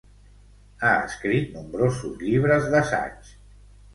[0.87, 3.33] Ha escrit nombrosos llibres d'assaig.